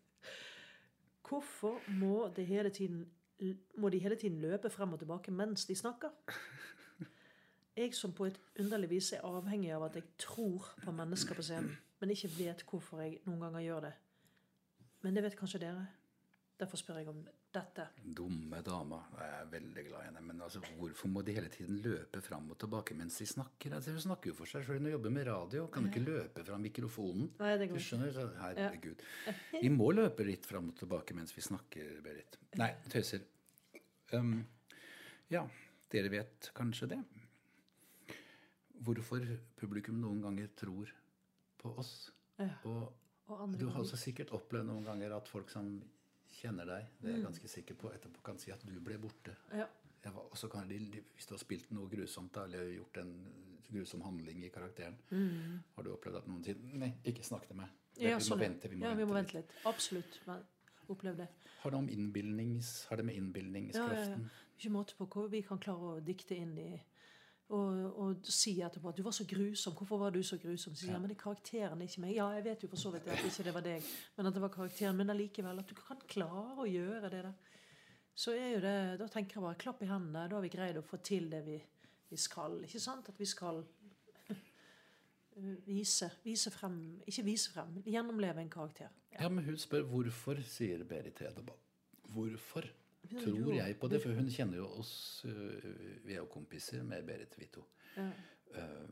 [1.34, 3.08] Hvorfor må, de hele tiden,
[3.82, 6.14] må de hele tiden løpe frem og tilbake mens de snakker?
[7.74, 11.46] Jeg som på et underlig vis er avhengig av at jeg tror på mennesker på
[11.48, 13.94] scenen, men ikke vet hvorfor jeg noen ganger gjør det.
[15.06, 15.86] Men det vet kanskje dere.
[16.60, 17.22] Derfor spør jeg om
[17.56, 17.86] dette.
[18.18, 18.98] Dumme dama.
[19.16, 20.24] Jeg er veldig glad i henne.
[20.28, 23.78] Men altså, hvorfor må de hele tiden løpe fram og tilbake mens de snakker?
[23.78, 24.82] Altså, hun snakker jo for seg sjøl.
[24.82, 25.68] Hun jobber med radio.
[25.72, 27.30] Kan du ikke løpe fra mikrofonen?
[27.40, 28.20] Nei, det går skjønner?
[28.42, 29.06] Herregud.
[29.24, 29.62] herregud.
[29.64, 32.36] Vi må løpe litt fram og tilbake mens vi snakker, Berit.
[32.60, 33.24] Nei, tøyser.
[34.12, 34.42] Um,
[35.32, 35.46] ja,
[35.96, 37.00] dere vet kanskje det.
[38.84, 39.24] Hvorfor
[39.56, 40.92] publikum noen ganger tror
[41.64, 42.12] på oss.
[42.40, 42.50] Ja.
[42.70, 42.92] Og
[43.32, 45.70] Og du har også sikkert opplevd noen ganger at folk som
[46.34, 47.16] kjenner deg, det er Mm.
[47.22, 49.36] jeg ganske sikker på, etterpå kan si at du ble borte.
[49.54, 49.66] Ja.
[50.04, 50.78] Var, og så kan de,
[51.16, 53.14] Hvis du har spilt noe grusomt eller gjort en
[53.72, 54.98] grusom handling i karakteren,
[55.76, 57.70] har du opplevd at noen sier 'Nei, ikke snakk til meg'.
[57.70, 58.02] Mm.
[58.02, 58.70] Ja, vi må sånn, vente.
[58.70, 59.24] Vi må, ja, vente, vi må litt.
[59.26, 59.52] vente litt.
[59.66, 60.20] Absolutt.
[60.28, 60.44] Men
[60.90, 61.28] Opplevd det.
[61.62, 61.88] Har det, om
[62.90, 63.16] har det med
[63.76, 64.18] Ja, ja, ja.
[64.60, 66.82] Ikke måte på hvor vi kan klare å dikte inn i
[67.54, 69.76] og, og sier etterpå at 'du var så grusom'.
[69.78, 71.00] 'Hvorfor var du så grusom?' Så sier ja.
[71.00, 72.16] men det er karakteren, ikke meg.
[72.16, 73.84] Ja, jeg vet jo for så vidt at ikke det var deg,
[74.18, 74.98] men at det var karakteren.
[74.98, 77.34] Men allikevel, at du kan klare å gjøre det der.
[78.16, 80.28] Så er jo det, da tenker jeg bare klapp i hendene.
[80.30, 81.58] Da har vi greid å få til det vi,
[82.10, 82.60] vi skal.
[82.64, 83.10] Ikke sant?
[83.10, 83.64] At vi skal
[85.66, 88.94] vise, vise frem Ikke vise frem, gjennomleve en karakter.
[89.20, 91.58] Ja, men hun spør hvorfor, sier Berit Hedemann.
[92.14, 94.02] Hvorfor Ja, tror jeg på det?
[94.02, 95.64] For hun kjenner jo oss øh,
[96.06, 97.64] Vi er jo kompiser med Berit Vito.
[97.98, 98.10] Ja.
[98.56, 98.88] Eh,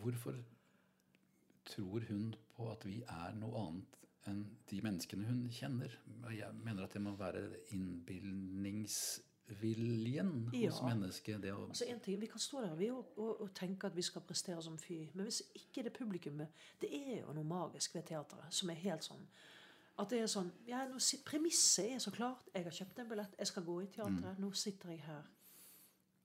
[0.00, 0.34] hvorfor
[1.64, 5.88] tror hun på at vi er noe annet enn de menneskene hun kjenner?
[6.32, 10.70] Jeg mener at det må være innbilningsviljen Ja.
[10.70, 11.42] hos mennesket.
[11.42, 13.96] Det å, Altså en ting, Vi kan stå der vi, og, og, og tenke at
[13.96, 16.46] vi skal prestere som fy, men hvis ikke det publikummet
[16.80, 19.26] Det er jo noe magisk ved teateret som er helt sånn
[19.98, 20.82] at det er sånn, ja,
[21.26, 22.48] Premisset er så klart.
[22.54, 24.40] Jeg har kjøpt en billett, jeg skal gå i teatret.
[24.42, 25.28] Nå sitter jeg her.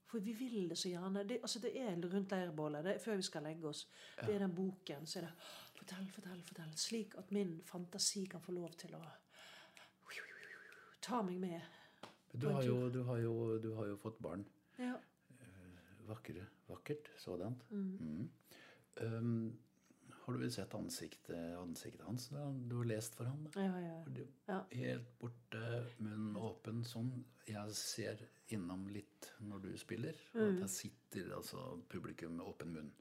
[0.09, 1.21] For vi vil det så gjerne.
[1.29, 3.83] Det, altså det er rundt leirbålet det er før vi skal legge oss.
[4.17, 5.05] Det er den boken.
[5.05, 5.33] Så er det
[5.79, 6.71] Fortell, fortell, fortell.
[6.75, 9.03] Slik at min fantasi kan få lov til å
[11.01, 11.61] ta meg med.
[12.33, 14.43] du, har jo, du, har jo, du har jo fått barn.
[14.77, 14.97] Ja.
[16.09, 17.63] Vakre, vakkert sådant.
[17.69, 18.29] Mm.
[19.05, 19.57] Øhm,
[20.29, 22.27] har du vel sett ansiktet, ansiktet hans
[22.69, 23.47] du har lest for ham?
[23.55, 24.25] Ja, ja.
[24.47, 24.59] Ja.
[24.71, 27.09] Helt borte, munnen åpen sånn.
[27.49, 28.21] Jeg ser
[28.53, 30.13] innom litt når du spiller.
[30.35, 30.53] Og Mm.
[30.53, 32.91] at der sitter altså publikum med åpen munn.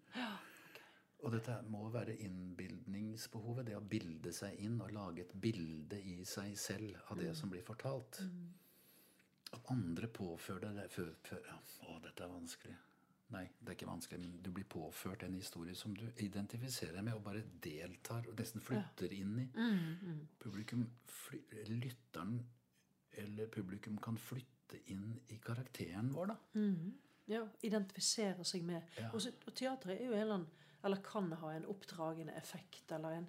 [1.20, 3.66] Og dette må være innbildningsbehovet.
[3.66, 7.24] Det å bilde seg inn og lage et bilde i seg selv av Mm.
[7.24, 8.20] det som blir fortalt.
[9.52, 10.90] At andre påfører deg
[11.88, 12.76] Å, dette er vanskelig.
[13.28, 17.04] Nei, det er ikke vanskelig, men du blir påført en historie som du identifiserer deg
[17.04, 19.48] med og bare deltar og nesten flytter inn i.
[19.52, 22.38] Mm, Publikum, fly, Lytteren
[23.20, 26.36] eller publikum kan flytte inn i karakteren vår, da.
[27.28, 27.42] ja.
[27.68, 28.82] Identifisere seg med.
[28.96, 29.10] Ja.
[29.12, 32.92] Og, så, og teatret er jo en eller annen Eller kan ha en oppdragende effekt,
[32.92, 33.26] eller en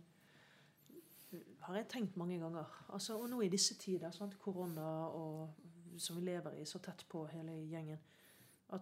[1.66, 2.66] Har jeg tenkt mange ganger.
[2.94, 4.38] Altså, og nå i disse tider, sant?
[4.40, 5.50] korona og
[6.00, 8.00] som vi lever i så tett på hele gjengen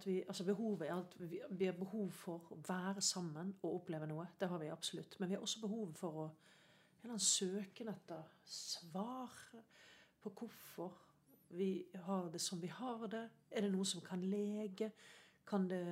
[0.06, 4.08] vi, altså Behovet er at vi, vi har behov for å være sammen og oppleve
[4.10, 4.28] noe.
[4.40, 5.20] Det har vi absolutt.
[5.20, 6.28] Men vi har også behov for å
[7.08, 9.32] en søken etter svar
[10.24, 10.96] på hvorfor
[11.56, 13.28] vi har det som vi har det.
[13.52, 14.92] Er det noe som kan lege?
[15.48, 15.84] Kan det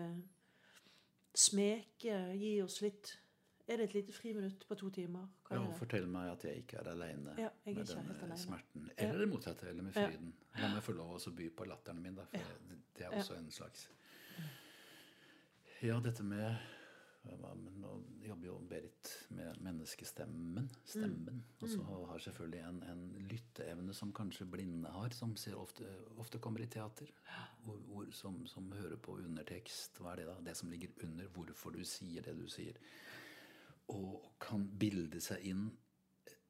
[1.36, 2.18] smeke?
[2.36, 3.20] Gi oss litt
[3.68, 5.24] Er det et lite friminutt på to timer?
[5.48, 8.92] Hva Ja, fortell meg at jeg ikke er aleine Ja, med denne smerten.
[8.96, 10.36] Eller det motsatte, eller med fryden.
[10.60, 12.60] La meg få lov å by på latteren min, da, for Ja.
[13.10, 13.90] Det, er også en slags
[15.84, 16.56] Ja, dette med
[17.26, 17.92] men Nå
[18.22, 20.70] jobber jo Berit med menneskestemmen.
[20.86, 21.44] Stemmen.
[21.62, 25.88] Og så har selvfølgelig en, en lytteevne som kanskje blinde har, som ser ofte,
[26.22, 27.12] ofte kommer i teater.
[27.66, 30.02] Ord, ord som, som hører på undertekst.
[30.02, 30.38] Hva er det da?
[30.50, 32.80] Det som ligger under hvorfor du sier det du sier.
[33.94, 35.68] Og kan bilde seg inn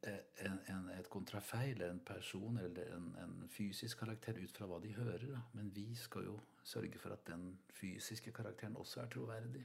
[0.07, 4.93] en, en, et kontrafeil, en person eller en, en fysisk karakter ut fra hva de
[4.95, 5.27] hører.
[5.31, 5.41] Da.
[5.57, 9.63] Men vi skal jo sørge for at den fysiske karakteren også er troverdig.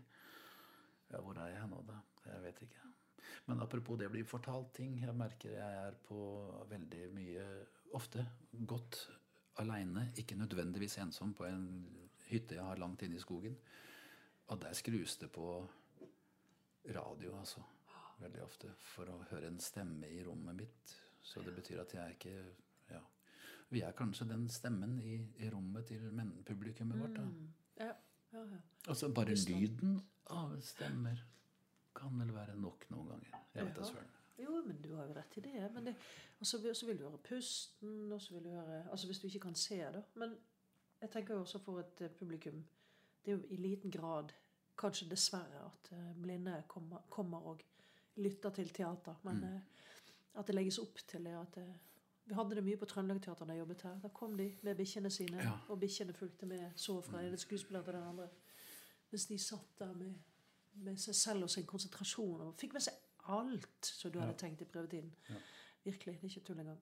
[1.10, 1.98] Ja, hvor er jeg nå, da?
[2.26, 2.90] Jeg vet ikke.
[3.46, 5.00] Men apropos det blir fortalt ting.
[5.02, 6.20] Jeg merker jeg er på
[6.70, 7.50] veldig mye
[7.90, 8.22] Ofte
[8.70, 9.08] godt
[9.58, 11.64] aleine, ikke nødvendigvis ensom, på en
[12.28, 13.56] hytte jeg har langt inne i skogen.
[14.46, 15.46] Og der skrus det på
[16.86, 17.64] radio, altså.
[18.20, 18.70] Veldig ofte.
[18.94, 20.94] For å høre en stemme i rommet mitt.
[21.22, 22.34] Så det betyr at jeg ikke
[22.90, 23.00] Ja.
[23.70, 26.10] Vi er kanskje den stemmen i, i rommet til
[26.46, 27.14] publikummet vårt.
[27.14, 27.84] da.
[27.84, 27.92] Ja,
[28.32, 28.58] ja, ja.
[28.88, 31.20] Altså bare lyden av stemmer
[31.94, 33.36] kan vel være nok noen ganger.
[33.54, 34.10] Jeg vet da søren.
[34.40, 35.70] Jo, men du har jo rett i det.
[35.74, 35.94] Men det,
[36.40, 39.26] og så vil- vil du høre pusten, og så vil du høre Altså hvis du
[39.26, 40.02] ikke kan se, da.
[40.14, 40.36] Men
[41.02, 42.64] jeg tenker jo også for et eh, publikum
[43.24, 44.32] Det er jo i liten grad,
[44.78, 47.62] kanskje dessverre, at eh, blinde kommer, kommer og
[48.16, 49.14] lytter til teater.
[49.24, 49.60] Men eh,
[50.40, 51.68] at det legges opp til det at det,
[52.30, 53.94] Vi hadde det mye på Trøndelag Teater da jeg jobbet her.
[54.02, 55.52] Da kom de med bikkjene sine, Ja.
[55.68, 58.28] og bikkjene fulgte med, så fra en skuespiller til den andre.
[59.10, 60.14] Mens de satt der med,
[60.74, 62.94] med seg selv og sin konsentrasjon og fikk med seg
[63.26, 65.10] alt som du hadde tenkt i prøvetiden.
[65.30, 65.34] Ja.
[65.84, 66.14] Virkelig.
[66.20, 66.80] Det er ikke tull engang.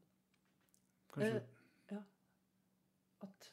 [1.15, 2.03] Kanskje, Eh, ja.
[3.23, 3.49] At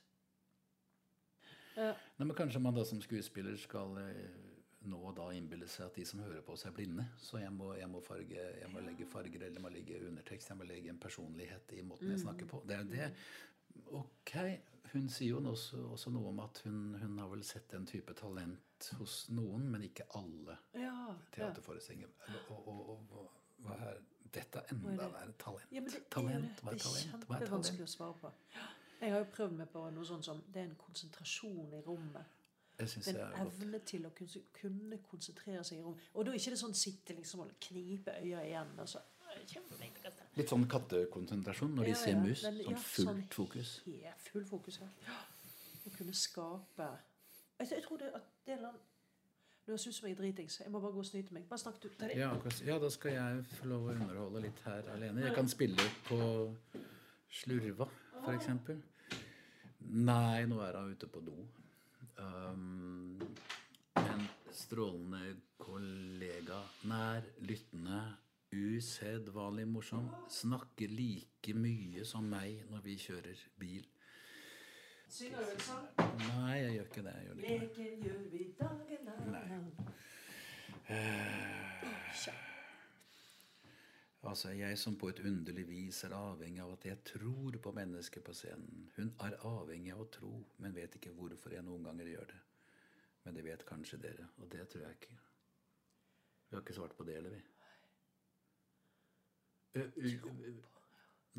[1.78, 4.45] eh, nei, men kanskje man da som skuespiller skal eh,
[4.90, 7.08] nå da innbille seg at de som hører på oss, er blinde.
[7.22, 10.52] Så jeg må, jeg må, farge, jeg må legge farger eller jeg må legge undertekst.
[10.52, 12.62] Jeg må legge en personlighet i måten jeg snakker på.
[12.68, 13.12] Det er det.
[13.92, 14.36] Ok,
[14.94, 18.14] Hun sier jo også, også noe om at hun, hun har vel sett den type
[18.16, 22.14] talent hos noen, men ikke alle Ja, teaterforestillinger.
[22.54, 23.34] Og, og, og,
[23.66, 24.00] hva er
[24.36, 25.10] dette enda er det?
[25.18, 25.36] verre?
[25.42, 25.76] Talent.
[25.76, 26.64] Ja, det talent.
[26.64, 27.12] Hva er talent?
[27.12, 28.32] Det er kjempevanskelig å svare på.
[29.02, 32.36] Jeg har jo prøvd meg på noe sånt som det er en konsentrasjon i rommet.
[32.84, 33.40] Syns en godt.
[33.42, 35.96] evne til å kunne, konsentrere seg i rom.
[36.14, 38.74] Og da er ikke det sånn sitte liksom og knipe øya igjen.
[38.80, 39.00] Og så,
[39.46, 40.26] Kjempeflink til dette.
[40.40, 42.44] Litt sånn kattekonsentrasjon når de ser ja, mus.
[42.44, 43.82] men- Sånn ja, fullt sånn fokus.
[43.86, 44.80] Ja, full fokus.
[44.80, 45.18] Ja.
[45.86, 46.88] Å kunne skape
[47.60, 48.80] Jeg, jeg tror det at det er en annen
[49.68, 50.60] Nå det jeg er dritings.
[50.60, 51.48] Jeg må bare gå og snyte meg.
[51.50, 51.90] Bare snakk du.
[52.14, 55.24] Ja, ja, da skal jeg få lov å underholde litt her alene.
[55.26, 56.20] Jeg kan spille på
[57.32, 57.88] slurva,
[58.36, 58.84] eksempel.
[59.80, 61.48] Nei, nå er hun ute på do.
[62.18, 63.20] Um,
[63.96, 68.00] en strålende kollega, nær, lyttende,
[68.56, 70.08] usedvanlig morsom.
[70.32, 73.86] Snakker like mye som meg når vi kjører bil.
[75.12, 75.86] Synger du en sang?
[76.24, 77.16] Nei, jeg gjør ikke det.
[77.26, 77.60] Gjør det ikke.
[77.62, 79.02] Leke gjør vi dagen
[79.36, 79.72] lang.
[82.24, 82.36] Tja.
[84.36, 88.24] Altså, jeg som på et underlig vis er avhengig av at jeg tror på mennesket
[88.28, 88.90] på scenen.
[88.98, 92.40] Hun er avhengig av å tro, men vet ikke hvorfor jeg noen ganger gjør det.
[93.24, 95.16] Men det vet kanskje dere, og det tror jeg ikke.
[96.50, 97.42] Vi har ikke svart på det, eller vi?
[99.80, 100.14] Ø, ø,
[100.52, 100.54] ø,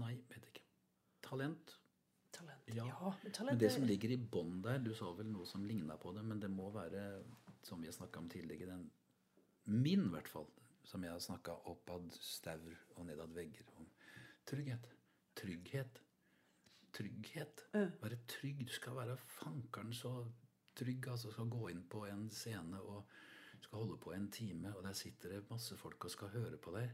[0.01, 0.65] Nei, vet ikke.
[1.29, 1.77] Talent.
[2.33, 2.65] Talent.
[2.73, 2.87] Ja.
[2.89, 5.45] Ja, men Men talent det som er- ligger i bånn der Du sa vel noe
[5.47, 7.23] som ligna på det, men det må være,
[7.63, 8.91] som vi har snakka om tidligere, den
[9.67, 10.49] min, i hvert fall,
[10.87, 13.89] som jeg har snakka oppad staur og nedad vegger om.
[14.47, 14.91] Trygghet.
[15.37, 16.03] Trygghet.
[16.95, 17.65] Trygghet.
[17.75, 18.63] Være trygg.
[18.69, 20.13] Du skal være fankeren så
[20.79, 21.09] trygg.
[21.09, 23.11] altså Skal gå inn på en scene og
[23.61, 26.73] skal holde på en time, og der sitter det masse folk og skal høre på
[26.77, 26.93] deg.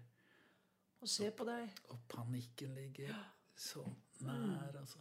[1.02, 1.74] Og se på deg.
[1.90, 3.12] Og panikken ligger
[3.56, 3.84] så
[4.20, 4.98] nær, altså.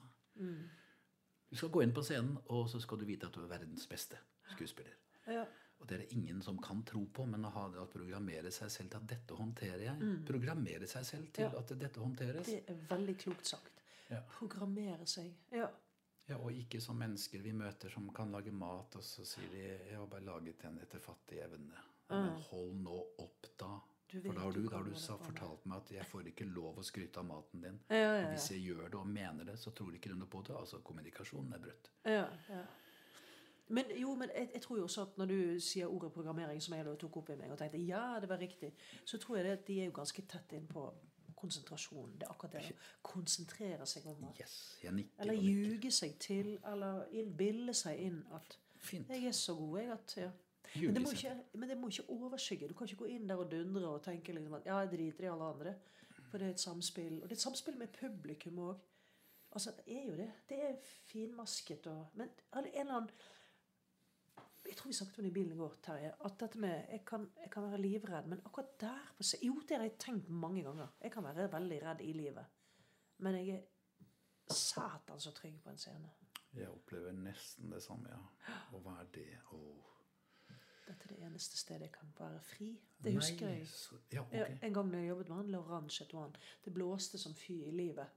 [1.51, 3.87] Du skal gå inn på scenen, og så skal du vite at du er verdens
[3.87, 4.17] beste
[4.51, 4.93] skuespiller.
[5.27, 5.45] Ja.
[5.81, 8.51] Og det er det ingen som kan tro på, men å ha det å programmere
[8.53, 10.09] seg selv til at dette håndterer jeg.
[10.27, 11.57] Programmere seg selv til Ja.
[11.57, 12.45] at dette håndteres.
[12.45, 13.81] Det er veldig klokt sagt.
[14.09, 14.21] Ja.
[14.37, 15.33] Programmere seg.
[15.51, 15.69] Ja.
[16.29, 19.57] Ja, og ikke som mennesker vi møter som kan lage mat, og så sier de
[19.57, 21.81] 'Jeg har bare laget den etter fattig evne'.
[22.09, 23.79] Men hold nå opp, da.
[24.11, 26.77] For da har du da har du sa, fortalt meg at jeg får ikke lov
[26.77, 27.79] å skryte av maten din.
[27.89, 28.31] Ja, ja, ja.
[28.33, 30.55] Hvis jeg gjør det og mener det, så tror ikke du noe på det.
[30.55, 31.89] Altså, kommunikasjonen er brutt.
[32.05, 32.65] Ja, ja.
[33.71, 36.75] Men jo, men jeg, jeg tror jo også at når du sier ordet programmering, som
[36.75, 38.73] jeg da tok opp i meg og tenkte ja, det var riktig,
[39.05, 40.85] så tror jeg det at de er jo ganske tett inn på
[41.41, 42.13] konsentrasjon.
[42.19, 44.35] Det er akkurat det å konsentrere seg om noe.
[44.37, 44.57] Yes.
[44.85, 49.09] Eller ljuge seg til, eller innbille seg inn at Fint.
[49.09, 50.31] jeg er så god, jeg, at ja.
[50.75, 52.69] Men det, ikke, men det må ikke overskygge.
[52.69, 55.25] Du kan ikke gå inn der og dundre og tenke liksom at ja, jeg driter
[55.25, 55.73] i alle andre.
[56.29, 57.17] For det er et samspill.
[57.17, 58.85] Og det er et samspill med publikum òg.
[59.51, 60.29] Altså, det er jo det.
[60.47, 60.77] Det er
[61.11, 63.09] finmasket og Men en eller annen
[64.71, 66.13] Jeg tror vi snakket om det i bilen i går, Terje.
[66.25, 69.57] At dette med Jeg kan, jeg kan være livredd, men akkurat der på seg, Jo,
[69.67, 70.87] det har jeg tenkt mange ganger.
[71.03, 72.45] Jeg kan være veldig redd i livet.
[73.17, 76.09] Men jeg er satan så trygg på en scene.
[76.55, 78.53] Jeg opplever nesten det samme, ja.
[78.71, 79.27] Hva er det?
[79.53, 79.89] Åh.
[80.87, 82.71] Dette er det eneste stedet jeg kan være fri.
[83.03, 83.67] Det husker Nei, jeg.
[83.67, 84.41] så- Ja, okay.
[84.55, 84.63] ok.
[84.63, 86.35] en gang da jeg jobbet med han Laurent Chetouan.
[86.65, 88.07] Det blåste som fy i livet.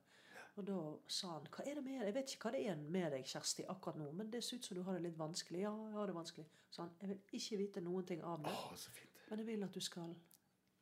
[0.55, 0.77] Og da
[1.11, 2.07] sa han hva er det med deg?
[2.07, 4.69] Jeg vet ikke hva det er med deg, Kjersti, akkurat nå, men det ser ut
[4.69, 5.65] som du har det litt vanskelig.
[5.65, 6.47] Ja, jeg har det vanskelig.
[6.71, 8.55] Så han jeg vil ikke vite noen ting av det,
[8.95, 9.19] fint.
[9.31, 10.15] men jeg vil at du skal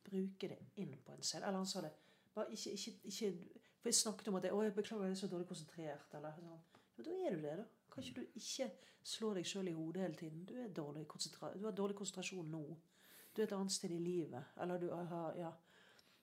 [0.05, 1.93] bruke det inn på en selv.' Eller han sa det.
[2.35, 3.33] Bare ikke, ikke, ikke
[3.83, 6.15] For jeg snakket om at jeg, å, jeg beklager, jeg er så dårlig konsentrert.
[6.15, 6.61] Eller sånn.
[6.97, 7.65] Men da er du det, da.
[7.91, 8.69] Kan ikke du ikke
[9.03, 10.45] slå deg sjøl i hodet hele tiden?
[10.47, 12.63] Du, du har dårlig konsentrasjon nå.
[13.35, 14.55] Du er et annet sted i livet.
[14.61, 15.51] Eller du har Ja.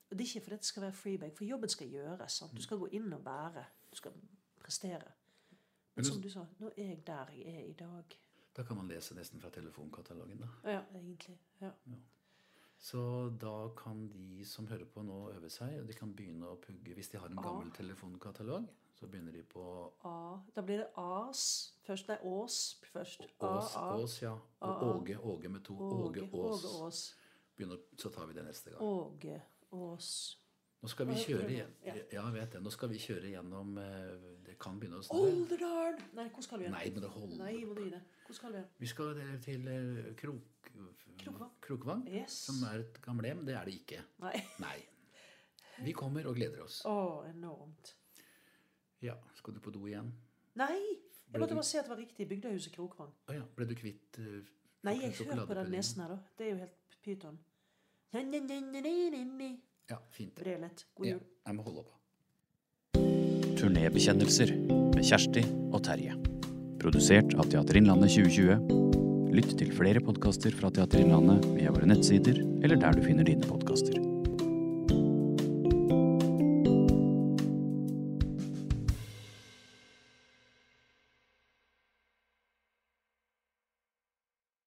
[0.10, 2.32] Og det er ikke fordi det skal være freebag, for jobben skal gjøres.
[2.32, 2.56] Sant?
[2.58, 3.66] Du skal gå inn og bære.
[3.92, 4.12] Du skal
[4.60, 5.12] prestere.
[5.96, 8.16] Men som du sa, nå er jeg der jeg er i dag.
[8.58, 10.72] Da kan man lese nesten fra telefonkatalogen, da.
[10.72, 11.38] Ja, egentlig.
[11.62, 11.70] Ja.
[12.80, 16.56] Så da kan de som hører på nå øve seg, og de kan begynne å
[16.64, 16.96] pugge.
[16.96, 19.64] Hvis de har en gammel telefonkatalog, så begynner de på
[20.08, 20.40] A.
[20.56, 21.44] Da blir det As
[21.84, 22.08] først.
[22.08, 23.28] Nei, Ås først.
[23.38, 23.96] Ås, A, A.
[24.00, 24.34] Ås ja.
[24.66, 25.76] Og Åge, Åge med to.
[25.76, 27.04] Åge Ås.
[27.56, 28.82] Begynner, så tar vi det neste gang.
[28.82, 29.42] Åge
[29.76, 30.12] Ås.
[30.80, 31.72] Nå skal vi kjøre igjen.
[31.84, 31.94] ja.
[32.14, 32.62] Jeg vet det.
[32.64, 35.18] Nå skal vi kjøre gjennom eh, Det kan begynne å snø.
[35.26, 36.00] Olderdalen!
[36.16, 36.70] Nei, hvor skal vi?
[36.72, 37.42] Nei, men det holder.
[37.42, 38.00] Nei, må du gi det.
[38.28, 38.62] Hvor skal vi?
[38.80, 40.72] Vi skal til eh, Krok...
[41.20, 41.52] Krokvang.
[41.60, 42.38] Krokvang, Yes.
[42.48, 43.42] som er et gamlehjem.
[43.48, 44.00] Det er det ikke.
[44.24, 44.38] Nei.
[44.64, 44.78] Nei.
[45.84, 46.80] Vi kommer og gleder oss.
[46.88, 46.96] Å,
[47.28, 47.92] enormt.
[49.04, 50.14] Ja, Skal du på do igjen?
[50.60, 50.80] Nei!
[51.30, 52.26] Jeg måtte bare se at det var riktig.
[52.32, 53.12] Bygdehuset Krokvang.
[53.30, 53.44] Å ja.
[53.56, 54.40] Ble du kvitt uh,
[54.88, 56.18] Nei, jeg hører på den nesen her, da.
[56.40, 57.38] Det er jo helt pyton.
[59.90, 60.34] Ja, fint.
[60.36, 60.86] det.
[60.98, 61.20] God jul.
[61.22, 61.96] Ja, jeg må holde på.
[63.60, 64.54] Turnébekjennelser
[64.96, 66.18] med Kjersti og Terje.
[66.82, 69.30] Produsert av Teater Innlandet 2020.
[69.38, 73.46] Lytt til flere podkaster fra Teater Innlandet via våre nettsider eller der du finner dine
[73.46, 74.09] podkaster.